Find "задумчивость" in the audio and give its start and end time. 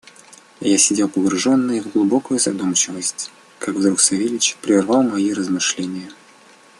2.39-3.29